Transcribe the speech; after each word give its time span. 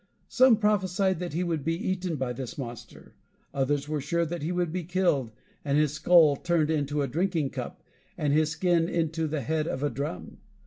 Some 0.29 0.57
prophesied 0.57 1.19
that 1.19 1.33
he 1.33 1.43
would 1.43 1.63
be 1.63 1.75
eaten 1.75 2.15
by 2.15 2.33
this 2.33 2.57
monster; 2.57 3.13
others 3.53 3.87
were 3.87 4.01
sure 4.01 4.25
that 4.25 4.41
he 4.41 4.51
would 4.51 4.71
be 4.73 4.83
killed, 4.83 5.29
and 5.63 5.77
his 5.77 5.93
skull 5.93 6.35
turned 6.37 6.71
into 6.71 7.03
a 7.03 7.07
drinking 7.07 7.51
cup, 7.51 7.83
and 8.17 8.33
his 8.33 8.49
skin 8.49 8.89
into 8.89 9.27
the 9.27 9.41
head 9.41 9.67
of 9.67 9.83
a 9.83 9.91
drum. 9.91 10.39